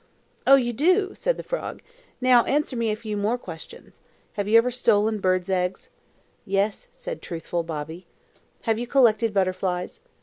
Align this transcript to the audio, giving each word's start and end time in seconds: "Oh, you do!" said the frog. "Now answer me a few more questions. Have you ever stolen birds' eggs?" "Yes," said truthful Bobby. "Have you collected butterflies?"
"Oh, 0.47 0.55
you 0.55 0.73
do!" 0.73 1.13
said 1.13 1.37
the 1.37 1.43
frog. 1.43 1.83
"Now 2.19 2.43
answer 2.45 2.75
me 2.75 2.89
a 2.89 2.95
few 2.95 3.15
more 3.15 3.37
questions. 3.37 3.99
Have 4.33 4.47
you 4.47 4.57
ever 4.57 4.71
stolen 4.71 5.19
birds' 5.19 5.47
eggs?" 5.47 5.91
"Yes," 6.43 6.87
said 6.91 7.21
truthful 7.21 7.61
Bobby. 7.61 8.07
"Have 8.61 8.79
you 8.79 8.87
collected 8.87 9.31
butterflies?" 9.31 10.01